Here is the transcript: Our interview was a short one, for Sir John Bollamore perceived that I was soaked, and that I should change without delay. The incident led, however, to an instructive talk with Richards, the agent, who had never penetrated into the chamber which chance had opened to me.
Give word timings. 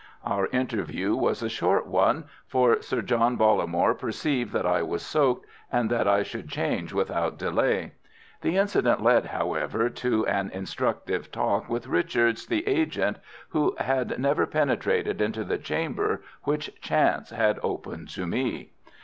Our 0.25 0.47
interview 0.47 1.15
was 1.15 1.43
a 1.43 1.47
short 1.47 1.85
one, 1.85 2.23
for 2.47 2.81
Sir 2.81 3.03
John 3.03 3.37
Bollamore 3.37 3.93
perceived 3.93 4.51
that 4.51 4.65
I 4.65 4.81
was 4.81 5.03
soaked, 5.05 5.45
and 5.71 5.91
that 5.91 6.07
I 6.07 6.23
should 6.23 6.49
change 6.49 6.91
without 6.91 7.37
delay. 7.37 7.91
The 8.41 8.57
incident 8.57 9.03
led, 9.03 9.27
however, 9.27 9.91
to 9.91 10.25
an 10.25 10.49
instructive 10.55 11.31
talk 11.31 11.69
with 11.69 11.85
Richards, 11.85 12.47
the 12.47 12.67
agent, 12.67 13.19
who 13.49 13.75
had 13.77 14.17
never 14.19 14.47
penetrated 14.47 15.21
into 15.21 15.43
the 15.43 15.59
chamber 15.59 16.23
which 16.45 16.81
chance 16.81 17.29
had 17.29 17.59
opened 17.61 18.09
to 18.15 18.25
me. 18.25 18.71